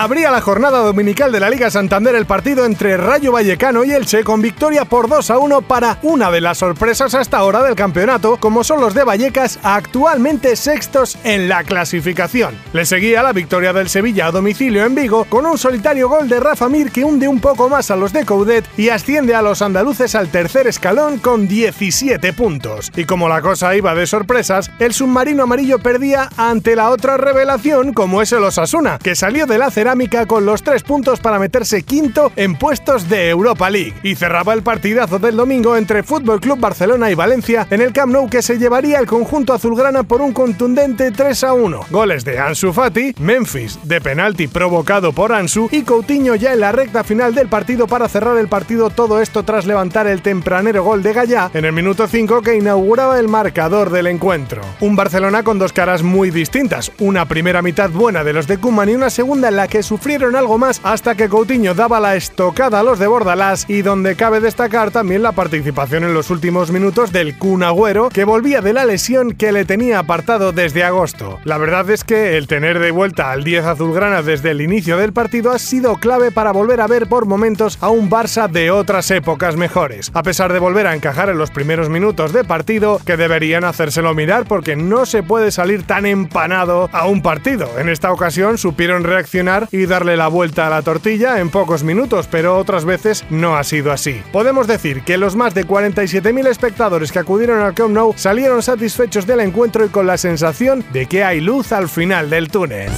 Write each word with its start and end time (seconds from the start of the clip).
Abría 0.00 0.30
la 0.30 0.40
jornada 0.40 0.78
dominical 0.78 1.32
de 1.32 1.40
la 1.40 1.50
Liga 1.50 1.72
Santander 1.72 2.14
el 2.14 2.24
partido 2.24 2.64
entre 2.64 2.96
Rayo 2.96 3.32
Vallecano 3.32 3.82
y 3.82 3.90
Elche 3.90 4.22
con 4.22 4.40
victoria 4.40 4.84
por 4.84 5.08
2 5.08 5.28
a 5.28 5.38
1 5.38 5.62
para 5.62 5.98
una 6.04 6.30
de 6.30 6.40
las 6.40 6.58
sorpresas 6.58 7.16
hasta 7.16 7.38
ahora 7.38 7.64
del 7.64 7.74
campeonato, 7.74 8.36
como 8.36 8.62
son 8.62 8.80
los 8.80 8.94
de 8.94 9.02
Vallecas, 9.02 9.58
actualmente 9.64 10.54
sextos 10.54 11.18
en 11.24 11.48
la 11.48 11.64
clasificación. 11.64 12.54
Le 12.72 12.86
seguía 12.86 13.24
la 13.24 13.32
victoria 13.32 13.72
del 13.72 13.88
Sevilla 13.88 14.26
a 14.26 14.30
domicilio 14.30 14.84
en 14.84 14.94
Vigo 14.94 15.24
con 15.24 15.44
un 15.46 15.58
solitario 15.58 16.08
gol 16.08 16.28
de 16.28 16.38
Rafa 16.38 16.68
Mir 16.68 16.92
que 16.92 17.02
hunde 17.02 17.26
un 17.26 17.40
poco 17.40 17.68
más 17.68 17.90
a 17.90 17.96
los 17.96 18.12
de 18.12 18.24
Coudet 18.24 18.64
y 18.76 18.90
asciende 18.90 19.34
a 19.34 19.42
los 19.42 19.62
andaluces 19.62 20.14
al 20.14 20.28
tercer 20.28 20.68
escalón 20.68 21.18
con 21.18 21.48
17 21.48 22.32
puntos. 22.34 22.92
Y 22.94 23.04
como 23.04 23.28
la 23.28 23.42
cosa 23.42 23.74
iba 23.74 23.96
de 23.96 24.06
sorpresas, 24.06 24.70
el 24.78 24.94
submarino 24.94 25.42
amarillo 25.42 25.80
perdía 25.80 26.30
ante 26.36 26.76
la 26.76 26.90
otra 26.90 27.16
revelación 27.16 27.92
como 27.92 28.22
es 28.22 28.30
el 28.30 28.44
Osasuna, 28.44 29.00
que 29.02 29.16
salió 29.16 29.46
de 29.46 29.58
la 29.58 29.72
Cerámica 29.88 30.26
con 30.26 30.44
los 30.44 30.62
tres 30.62 30.82
puntos 30.82 31.18
para 31.18 31.38
meterse 31.38 31.82
quinto 31.82 32.30
en 32.36 32.56
puestos 32.56 33.08
de 33.08 33.30
Europa 33.30 33.70
League. 33.70 33.94
Y 34.02 34.16
cerraba 34.16 34.52
el 34.52 34.62
partidazo 34.62 35.18
del 35.18 35.34
domingo 35.34 35.78
entre 35.78 36.02
Fútbol 36.02 36.42
Club 36.42 36.60
Barcelona 36.60 37.10
y 37.10 37.14
Valencia 37.14 37.66
en 37.70 37.80
el 37.80 37.94
Camp 37.94 38.12
Nou 38.12 38.28
que 38.28 38.42
se 38.42 38.58
llevaría 38.58 38.98
el 38.98 39.06
conjunto 39.06 39.54
azulgrana 39.54 40.02
por 40.02 40.20
un 40.20 40.34
contundente 40.34 41.10
3 41.10 41.44
a 41.44 41.52
1. 41.54 41.86
Goles 41.88 42.26
de 42.26 42.38
Ansu 42.38 42.74
Fati, 42.74 43.14
Memphis 43.18 43.78
de 43.82 43.98
penalti 44.02 44.46
provocado 44.46 45.12
por 45.12 45.32
Ansu 45.32 45.70
y 45.72 45.84
Coutinho 45.84 46.34
ya 46.34 46.52
en 46.52 46.60
la 46.60 46.70
recta 46.70 47.02
final 47.02 47.34
del 47.34 47.48
partido 47.48 47.86
para 47.86 48.08
cerrar 48.10 48.36
el 48.36 48.48
partido. 48.48 48.90
Todo 48.90 49.22
esto 49.22 49.42
tras 49.42 49.64
levantar 49.64 50.06
el 50.06 50.20
tempranero 50.20 50.84
gol 50.84 51.02
de 51.02 51.14
Gallá 51.14 51.50
en 51.54 51.64
el 51.64 51.72
minuto 51.72 52.06
5 52.06 52.42
que 52.42 52.56
inauguraba 52.56 53.18
el 53.18 53.28
marcador 53.28 53.88
del 53.88 54.08
encuentro. 54.08 54.60
Un 54.80 54.96
Barcelona 54.96 55.44
con 55.44 55.58
dos 55.58 55.72
caras 55.72 56.02
muy 56.02 56.30
distintas, 56.30 56.92
una 56.98 57.24
primera 57.24 57.62
mitad 57.62 57.88
buena 57.88 58.22
de 58.22 58.34
los 58.34 58.46
de 58.46 58.58
Kuman 58.58 58.90
y 58.90 58.94
una 58.94 59.08
segunda 59.08 59.48
en 59.48 59.56
la 59.56 59.66
que 59.66 59.77
sufrieron 59.82 60.36
algo 60.36 60.58
más 60.58 60.80
hasta 60.82 61.14
que 61.14 61.28
Coutinho 61.28 61.74
daba 61.74 62.00
la 62.00 62.16
estocada 62.16 62.80
a 62.80 62.82
los 62.82 62.98
de 62.98 63.06
Bordalás 63.06 63.64
y 63.68 63.82
donde 63.82 64.16
cabe 64.16 64.40
destacar 64.40 64.90
también 64.90 65.22
la 65.22 65.32
participación 65.32 66.04
en 66.04 66.14
los 66.14 66.30
últimos 66.30 66.70
minutos 66.70 67.12
del 67.12 67.36
Kun 67.38 67.62
Agüero 67.62 68.08
que 68.08 68.24
volvía 68.24 68.60
de 68.60 68.72
la 68.72 68.84
lesión 68.84 69.32
que 69.32 69.52
le 69.52 69.64
tenía 69.64 69.98
apartado 69.98 70.52
desde 70.52 70.84
agosto. 70.84 71.38
La 71.44 71.58
verdad 71.58 71.88
es 71.90 72.04
que 72.04 72.36
el 72.36 72.46
tener 72.46 72.78
de 72.78 72.90
vuelta 72.90 73.30
al 73.30 73.44
10 73.44 73.64
azulgrana 73.64 74.22
desde 74.22 74.50
el 74.50 74.60
inicio 74.60 74.96
del 74.96 75.12
partido 75.12 75.52
ha 75.52 75.58
sido 75.58 75.96
clave 75.96 76.30
para 76.30 76.52
volver 76.52 76.80
a 76.80 76.86
ver 76.86 77.06
por 77.06 77.26
momentos 77.26 77.78
a 77.80 77.88
un 77.88 78.10
Barça 78.10 78.48
de 78.48 78.70
otras 78.70 79.10
épocas 79.10 79.56
mejores, 79.56 80.10
a 80.14 80.22
pesar 80.22 80.52
de 80.52 80.58
volver 80.58 80.86
a 80.86 80.94
encajar 80.94 81.28
en 81.28 81.38
los 81.38 81.50
primeros 81.50 81.88
minutos 81.88 82.32
de 82.32 82.44
partido 82.44 83.00
que 83.04 83.16
deberían 83.16 83.64
hacérselo 83.64 84.14
mirar 84.14 84.44
porque 84.46 84.76
no 84.76 85.06
se 85.06 85.22
puede 85.22 85.50
salir 85.50 85.82
tan 85.82 86.06
empanado 86.06 86.88
a 86.92 87.06
un 87.06 87.22
partido. 87.22 87.78
En 87.78 87.88
esta 87.88 88.12
ocasión 88.12 88.58
supieron 88.58 89.04
reaccionar 89.04 89.67
y 89.70 89.86
darle 89.86 90.16
la 90.16 90.28
vuelta 90.28 90.66
a 90.66 90.70
la 90.70 90.82
tortilla 90.82 91.40
en 91.40 91.50
pocos 91.50 91.82
minutos, 91.82 92.28
pero 92.30 92.56
otras 92.56 92.84
veces 92.84 93.24
no 93.30 93.56
ha 93.56 93.64
sido 93.64 93.92
así. 93.92 94.20
Podemos 94.32 94.66
decir 94.66 95.02
que 95.02 95.18
los 95.18 95.36
más 95.36 95.54
de 95.54 95.66
47.000 95.66 96.46
espectadores 96.46 97.12
que 97.12 97.18
acudieron 97.18 97.60
al 97.60 97.74
Camp 97.74 97.94
Nou 97.94 98.14
salieron 98.16 98.62
satisfechos 98.62 99.26
del 99.26 99.40
encuentro 99.40 99.84
y 99.84 99.88
con 99.88 100.06
la 100.06 100.16
sensación 100.16 100.84
de 100.92 101.06
que 101.06 101.24
hay 101.24 101.40
luz 101.40 101.72
al 101.72 101.88
final 101.88 102.30
del 102.30 102.48
túnel. 102.48 102.90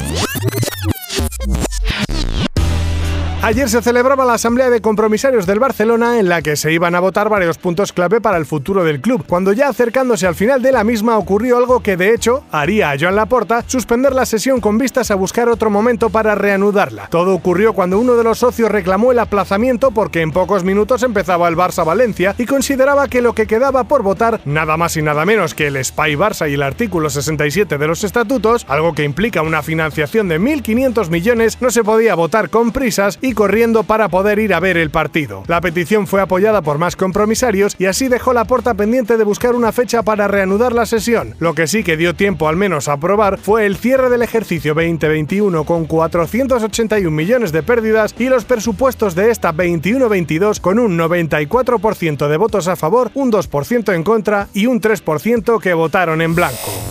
Ayer 3.51 3.69
se 3.69 3.83
celebraba 3.83 4.25
la 4.25 4.35
asamblea 4.35 4.71
de 4.71 4.81
compromisarios 4.81 5.45
del 5.45 5.59
Barcelona 5.59 6.21
en 6.21 6.29
la 6.29 6.41
que 6.41 6.55
se 6.55 6.73
iban 6.73 6.95
a 6.95 7.01
votar 7.01 7.29
varios 7.29 7.59
puntos 7.59 7.93
clave 7.93 8.21
para 8.21 8.37
el 8.37 8.47
futuro 8.47 8.85
del 8.85 9.01
club. 9.01 9.25
Cuando 9.27 9.53
ya 9.53 9.67
acercándose 9.67 10.29
al 10.29 10.37
final 10.37 10.63
de 10.63 10.71
la 10.71 10.85
misma 10.85 11.19
ocurrió 11.19 11.57
algo 11.57 11.81
que 11.81 11.97
de 11.97 12.15
hecho 12.15 12.45
haría 12.53 12.93
a 12.93 12.97
Joan 12.97 13.17
Laporta 13.17 13.65
suspender 13.67 14.15
la 14.15 14.25
sesión 14.25 14.61
con 14.61 14.79
vistas 14.79 15.11
a 15.11 15.17
buscar 15.17 15.49
otro 15.49 15.69
momento 15.69 16.11
para 16.11 16.37
reanudarla. 16.37 17.09
Todo 17.09 17.35
ocurrió 17.35 17.73
cuando 17.73 17.99
uno 17.99 18.15
de 18.15 18.23
los 18.23 18.39
socios 18.39 18.71
reclamó 18.71 19.11
el 19.11 19.19
aplazamiento 19.19 19.91
porque 19.91 20.21
en 20.21 20.31
pocos 20.31 20.63
minutos 20.63 21.03
empezaba 21.03 21.49
el 21.49 21.57
Barça 21.57 21.85
Valencia 21.85 22.37
y 22.39 22.47
consideraba 22.47 23.09
que 23.09 23.21
lo 23.21 23.35
que 23.35 23.49
quedaba 23.49 23.83
por 23.83 24.05
votar, 24.05 24.41
nada 24.45 24.77
más 24.77 24.97
y 24.97 25.03
nada 25.03 25.25
menos 25.25 25.57
que 25.57 25.67
el 25.67 25.85
Spy 25.85 26.15
Barça 26.15 26.49
y 26.49 26.55
el 26.55 26.63
artículo 26.63 27.11
67 27.11 27.79
de 27.79 27.87
los 27.89 28.05
estatutos, 28.05 28.65
algo 28.69 28.95
que 28.95 29.03
implica 29.03 29.43
una 29.43 29.65
financiación 29.65 30.29
de 30.29 30.39
1.500 30.39 31.11
millones, 31.11 31.59
no 31.61 31.73
se 31.73 31.83
podía 31.83 32.15
votar 32.15 32.49
con 32.49 32.71
prisas 32.71 33.19
y 33.21 33.40
corriendo 33.41 33.85
para 33.85 34.11
poder 34.11 34.39
ir 34.39 34.53
a 34.53 34.61
ver 34.61 34.77
el 34.77 34.91
partido. 34.91 35.45
La 35.47 35.63
petición 35.63 36.07
fue 36.07 36.21
apoyada 36.21 36.61
por 36.61 36.77
más 36.77 36.95
compromisarios 36.95 37.75
y 37.79 37.87
así 37.87 38.09
dejó 38.09 38.35
la 38.35 38.45
puerta 38.45 38.75
pendiente 38.75 39.17
de 39.17 39.25
buscar 39.25 39.55
una 39.55 39.73
fecha 39.73 40.03
para 40.03 40.29
reanudar 40.29 40.75
la 40.75 40.85
sesión. 40.85 41.37
Lo 41.39 41.55
que 41.55 41.67
sí 41.67 41.83
que 41.83 41.97
dio 41.97 42.15
tiempo 42.15 42.49
al 42.49 42.57
menos 42.57 42.89
a 42.89 42.99
probar 42.99 43.39
fue 43.39 43.65
el 43.65 43.79
cierre 43.79 44.11
del 44.11 44.21
ejercicio 44.21 44.75
2021 44.75 45.65
con 45.65 45.87
481 45.87 47.11
millones 47.11 47.51
de 47.51 47.63
pérdidas 47.63 48.15
y 48.19 48.29
los 48.29 48.45
presupuestos 48.45 49.15
de 49.15 49.31
esta 49.31 49.55
21-22 49.55 50.61
con 50.61 50.79
un 50.79 50.99
94% 50.99 52.29
de 52.29 52.37
votos 52.37 52.69
a 52.69 52.77
favor, 52.77 53.11
un 53.15 53.33
2% 53.33 53.95
en 53.95 54.03
contra 54.03 54.49
y 54.53 54.67
un 54.67 54.83
3% 54.83 55.63
que 55.63 55.73
votaron 55.73 56.21
en 56.21 56.35
blanco. 56.35 56.90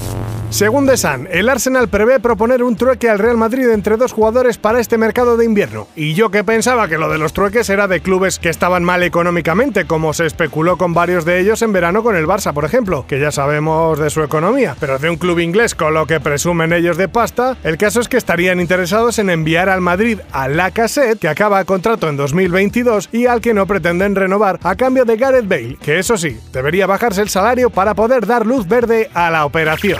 Según 0.51 0.87
The 0.87 0.97
Sun, 0.97 1.27
el 1.31 1.47
Arsenal 1.47 1.89
prevé 1.89 2.19
proponer 2.19 2.63
un 2.63 2.75
trueque 2.75 3.07
al 3.07 3.19
Real 3.19 3.37
Madrid 3.37 3.69
entre 3.69 3.97
dos 3.97 4.13
jugadores 4.13 4.57
para 4.57 4.79
este 4.79 4.97
mercado 4.97 5.37
de 5.37 5.45
invierno. 5.45 5.87
Y 5.95 6.15
yo 6.15 6.31
que 6.31 6.43
pensaba 6.43 6.87
que 6.87 6.97
lo 6.97 7.07
de 7.07 7.19
los 7.19 7.33
trueques 7.33 7.69
era 7.69 7.87
de 7.87 8.01
clubes 8.01 8.39
que 8.39 8.49
estaban 8.49 8.83
mal 8.83 9.03
económicamente, 9.03 9.85
como 9.85 10.11
se 10.11 10.25
especuló 10.25 10.75
con 10.75 10.95
varios 10.95 11.23
de 11.23 11.39
ellos 11.39 11.61
en 11.61 11.71
verano 11.71 12.01
con 12.01 12.15
el 12.15 12.25
Barça, 12.25 12.51
por 12.51 12.65
ejemplo, 12.65 13.05
que 13.07 13.19
ya 13.19 13.31
sabemos 13.31 13.99
de 13.99 14.09
su 14.09 14.23
economía. 14.23 14.75
Pero 14.79 14.97
de 14.97 15.11
un 15.11 15.17
club 15.17 15.37
inglés 15.37 15.75
con 15.75 15.93
lo 15.93 16.07
que 16.07 16.19
presumen 16.19 16.73
ellos 16.73 16.97
de 16.97 17.07
pasta, 17.07 17.55
el 17.63 17.77
caso 17.77 18.01
es 18.01 18.09
que 18.09 18.17
estarían 18.17 18.59
interesados 18.59 19.19
en 19.19 19.29
enviar 19.29 19.69
al 19.69 19.81
Madrid 19.81 20.19
a 20.31 20.47
la 20.47 20.71
Cassette, 20.71 21.19
que 21.19 21.27
acaba 21.27 21.63
contrato 21.63 22.09
en 22.09 22.17
2022 22.17 23.09
y 23.11 23.27
al 23.27 23.39
que 23.39 23.53
no 23.53 23.67
pretenden 23.67 24.15
renovar 24.15 24.59
a 24.63 24.75
cambio 24.75 25.05
de 25.05 25.15
Gareth 25.15 25.47
Bale, 25.47 25.77
que 25.79 25.99
eso 25.99 26.17
sí, 26.17 26.39
debería 26.51 26.87
bajarse 26.87 27.21
el 27.21 27.29
salario 27.29 27.69
para 27.69 27.93
poder 27.93 28.25
dar 28.25 28.47
luz 28.47 28.67
verde 28.67 29.11
a 29.13 29.29
la 29.29 29.45
operación. 29.45 29.99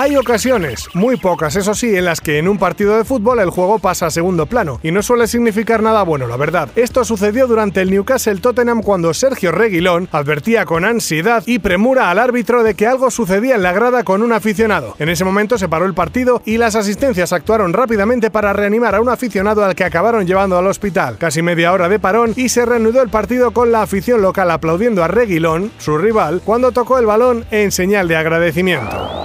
Hay 0.00 0.14
ocasiones, 0.14 0.88
muy 0.94 1.16
pocas 1.16 1.56
eso 1.56 1.74
sí, 1.74 1.96
en 1.96 2.04
las 2.04 2.20
que 2.20 2.38
en 2.38 2.46
un 2.46 2.56
partido 2.56 2.96
de 2.96 3.04
fútbol 3.04 3.40
el 3.40 3.50
juego 3.50 3.80
pasa 3.80 4.06
a 4.06 4.10
segundo 4.12 4.46
plano, 4.46 4.78
y 4.84 4.92
no 4.92 5.02
suele 5.02 5.26
significar 5.26 5.82
nada 5.82 6.04
bueno, 6.04 6.28
la 6.28 6.36
verdad. 6.36 6.68
Esto 6.76 7.04
sucedió 7.04 7.48
durante 7.48 7.80
el 7.80 7.90
Newcastle 7.90 8.36
Tottenham 8.36 8.82
cuando 8.82 9.12
Sergio 9.12 9.50
Reguilón 9.50 10.08
advertía 10.12 10.66
con 10.66 10.84
ansiedad 10.84 11.42
y 11.46 11.58
premura 11.58 12.12
al 12.12 12.20
árbitro 12.20 12.62
de 12.62 12.74
que 12.74 12.86
algo 12.86 13.10
sucedía 13.10 13.56
en 13.56 13.64
la 13.64 13.72
grada 13.72 14.04
con 14.04 14.22
un 14.22 14.32
aficionado. 14.32 14.94
En 15.00 15.08
ese 15.08 15.24
momento 15.24 15.58
se 15.58 15.68
paró 15.68 15.84
el 15.84 15.94
partido 15.94 16.42
y 16.44 16.58
las 16.58 16.76
asistencias 16.76 17.32
actuaron 17.32 17.72
rápidamente 17.72 18.30
para 18.30 18.52
reanimar 18.52 18.94
a 18.94 19.00
un 19.00 19.08
aficionado 19.08 19.64
al 19.64 19.74
que 19.74 19.82
acabaron 19.82 20.28
llevando 20.28 20.56
al 20.56 20.68
hospital. 20.68 21.18
Casi 21.18 21.42
media 21.42 21.72
hora 21.72 21.88
de 21.88 21.98
parón 21.98 22.34
y 22.36 22.50
se 22.50 22.64
reanudó 22.64 23.02
el 23.02 23.08
partido 23.08 23.50
con 23.50 23.72
la 23.72 23.82
afición 23.82 24.22
local 24.22 24.48
aplaudiendo 24.52 25.02
a 25.02 25.08
Reguilón, 25.08 25.72
su 25.78 25.98
rival, 25.98 26.40
cuando 26.44 26.70
tocó 26.70 27.00
el 27.00 27.06
balón 27.06 27.46
en 27.50 27.72
señal 27.72 28.06
de 28.06 28.14
agradecimiento. 28.14 29.17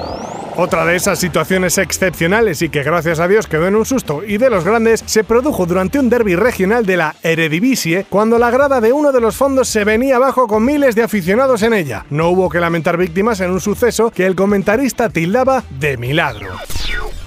Otra 0.55 0.85
de 0.85 0.95
esas 0.95 1.17
situaciones 1.17 1.79
excepcionales 1.79 2.61
y 2.61 2.69
que 2.69 2.83
gracias 2.83 3.19
a 3.19 3.27
Dios 3.27 3.47
quedó 3.47 3.67
en 3.67 3.75
un 3.75 3.85
susto 3.85 4.21
y 4.23 4.37
de 4.37 4.51
los 4.51 4.63
grandes 4.63 5.03
se 5.05 5.23
produjo 5.23 5.65
durante 5.65 5.97
un 5.97 6.09
derby 6.09 6.35
regional 6.35 6.85
de 6.85 6.97
la 6.97 7.15
Eredivisie 7.23 8.05
cuando 8.07 8.37
la 8.37 8.51
grada 8.51 8.79
de 8.79 8.93
uno 8.93 9.11
de 9.11 9.19
los 9.19 9.35
fondos 9.35 9.67
se 9.67 9.83
venía 9.83 10.17
abajo 10.17 10.47
con 10.47 10.63
miles 10.63 10.93
de 10.93 11.01
aficionados 11.01 11.63
en 11.63 11.73
ella. 11.73 12.05
No 12.11 12.29
hubo 12.29 12.49
que 12.49 12.59
lamentar 12.59 12.97
víctimas 12.97 13.39
en 13.41 13.49
un 13.49 13.61
suceso 13.61 14.11
que 14.11 14.27
el 14.27 14.35
comentarista 14.35 15.09
tildaba 15.09 15.63
de 15.79 15.97
milagro. 15.97 16.51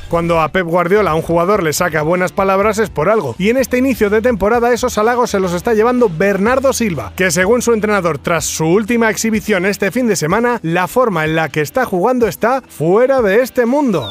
Cuando 0.09 0.41
a 0.41 0.51
Pep 0.51 0.67
Guardiola 0.67 1.15
un 1.15 1.23
jugador 1.23 1.63
le 1.63 1.73
saca 1.73 2.03
buenas 2.03 2.33
palabras 2.33 2.79
es 2.79 2.91
por 2.91 3.09
algo. 3.09 3.35
Y 3.39 3.51
en 3.51 3.57
este 3.57 3.79
inicio 3.79 4.09
de 4.09 4.23
temporada 4.23 4.73
esos 4.73 4.99
halagos 4.99 5.31
se 5.31 5.41
los 5.41 5.53
está 5.53 5.75
llevando 5.75 6.09
Bernardo 6.09 6.73
Silva, 6.73 7.13
que 7.17 7.31
según 7.31 7.61
su 7.63 7.73
entrenador 7.73 8.19
tras 8.19 8.45
su 8.45 8.67
última 8.67 9.11
exhibición 9.11 9.67
este 9.67 9.91
fin 9.91 10.07
de 10.07 10.17
semana, 10.17 10.61
la 10.63 10.87
forma 10.87 11.25
en 11.25 11.35
la 11.35 11.49
que 11.49 11.61
está 11.61 11.85
jugando 11.85 12.29
está 12.29 12.63
fuera 12.69 13.21
de 13.21 13.43
este 13.43 13.67
mundo. 13.67 14.09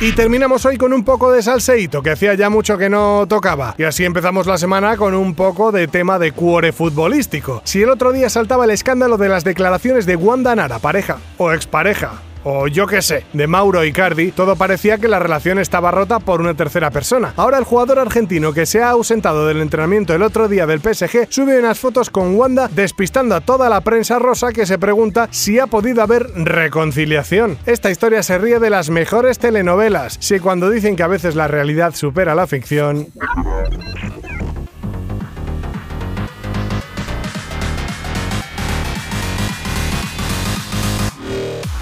Y 0.00 0.12
terminamos 0.12 0.64
hoy 0.64 0.76
con 0.76 0.92
un 0.92 1.02
poco 1.02 1.32
de 1.32 1.42
salseíto, 1.42 2.02
que 2.02 2.10
hacía 2.10 2.34
ya 2.34 2.50
mucho 2.50 2.78
que 2.78 2.88
no 2.88 3.26
tocaba. 3.28 3.74
Y 3.78 3.82
así 3.82 4.04
empezamos 4.04 4.46
la 4.46 4.56
semana 4.56 4.96
con 4.96 5.12
un 5.14 5.34
poco 5.34 5.72
de 5.72 5.88
tema 5.88 6.20
de 6.20 6.30
cuore 6.30 6.70
futbolístico. 6.70 7.62
Si 7.64 7.82
el 7.82 7.90
otro 7.90 8.12
día 8.12 8.30
saltaba 8.30 8.64
el 8.64 8.70
escándalo 8.70 9.16
de 9.16 9.28
las 9.28 9.42
declaraciones 9.42 10.06
de 10.06 10.14
Wanda 10.14 10.54
Nara, 10.54 10.78
pareja 10.78 11.18
o 11.36 11.50
expareja 11.50 12.12
o 12.50 12.66
yo 12.66 12.86
qué 12.86 13.02
sé, 13.02 13.24
de 13.34 13.46
Mauro 13.46 13.84
Icardi, 13.84 14.32
todo 14.32 14.56
parecía 14.56 14.96
que 14.96 15.06
la 15.06 15.18
relación 15.18 15.58
estaba 15.58 15.90
rota 15.90 16.18
por 16.18 16.40
una 16.40 16.54
tercera 16.54 16.90
persona. 16.90 17.34
Ahora 17.36 17.58
el 17.58 17.64
jugador 17.64 17.98
argentino 17.98 18.54
que 18.54 18.64
se 18.64 18.82
ha 18.82 18.88
ausentado 18.88 19.46
del 19.46 19.60
entrenamiento 19.60 20.14
el 20.14 20.22
otro 20.22 20.48
día 20.48 20.66
del 20.66 20.80
PSG 20.80 21.26
sube 21.28 21.58
unas 21.58 21.78
fotos 21.78 22.08
con 22.08 22.34
Wanda 22.36 22.70
despistando 22.72 23.34
a 23.34 23.42
toda 23.42 23.68
la 23.68 23.82
prensa 23.82 24.18
rosa 24.18 24.50
que 24.52 24.64
se 24.64 24.78
pregunta 24.78 25.28
si 25.30 25.58
ha 25.58 25.66
podido 25.66 26.02
haber 26.02 26.26
reconciliación. 26.36 27.58
Esta 27.66 27.90
historia 27.90 28.22
se 28.22 28.38
ríe 28.38 28.58
de 28.58 28.70
las 28.70 28.88
mejores 28.88 29.38
telenovelas, 29.38 30.16
si 30.18 30.40
cuando 30.40 30.70
dicen 30.70 30.96
que 30.96 31.02
a 31.02 31.08
veces 31.08 31.34
la 31.34 31.48
realidad 31.48 31.94
supera 31.94 32.34
la 32.34 32.46
ficción. 32.46 33.08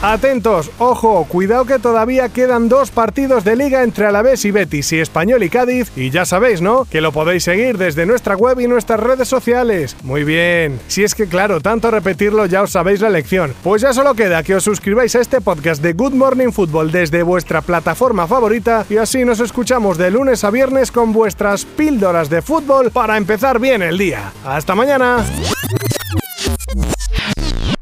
Atentos, 0.03 0.71
ojo, 0.79 1.25
cuidado 1.25 1.65
que 1.65 1.79
todavía 1.79 2.29
quedan 2.29 2.69
dos 2.69 2.91
partidos 2.91 3.45
de 3.45 3.57
liga 3.57 3.83
entre 3.83 4.07
Alavés 4.07 4.45
y 4.45 4.51
Betis 4.51 4.93
y 4.93 5.01
Español 5.01 5.43
y 5.43 5.49
Cádiz, 5.49 5.91
y 5.97 6.11
ya 6.11 6.27
sabéis, 6.27 6.61
¿no? 6.61 6.85
Que 6.85 7.01
lo 7.01 7.13
podéis 7.13 7.45
seguir 7.45 7.79
desde 7.79 8.05
nuestra 8.05 8.37
web 8.37 8.61
y 8.61 8.69
nuestras 8.69 9.01
redes 9.01 9.27
sociales. 9.27 9.97
Muy 10.03 10.23
bien. 10.23 10.79
Si 10.87 11.03
es 11.03 11.15
que 11.15 11.27
claro, 11.27 11.61
tanto 11.61 11.91
repetirlo 11.91 12.45
ya 12.45 12.63
os 12.63 12.73
sabéis 12.73 13.01
la 13.01 13.09
lección. 13.09 13.55
Pues 13.65 13.81
ya 13.83 13.95
solo 13.95 14.15
queda 14.15 14.43
que 14.43 14.55
os 14.55 14.65
suscribáis 14.65 15.17
a 15.17 15.21
este 15.21 15.41
podcast 15.41 15.83
de 15.83 15.95
Good 15.95 16.13
Morning 16.13 16.53
Football 16.53 16.93
desde 16.93 17.23
vuestra 17.23 17.63
plataforma 17.63 18.27
favorita 18.27 18.85
y 18.91 18.99
así 18.99 19.25
nos 19.25 19.41
escuchamos 19.41 19.97
de 19.97 20.11
lunes 20.11 20.45
a 20.45 20.51
viernes 20.51 20.93
con 20.93 21.15
vuestras 21.15 21.65
píldoras 21.65 22.29
de 22.29 22.43
fútbol 22.43 22.91
para 22.91 23.17
empezar 23.17 23.59
bien 23.59 23.81
el 23.81 23.97
día. 23.97 24.31
Hasta 24.45 24.75
mañana. 24.75 25.25